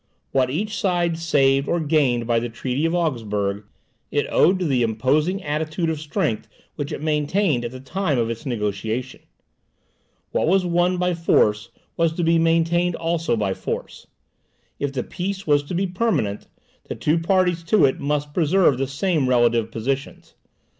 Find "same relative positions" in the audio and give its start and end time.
18.87-20.33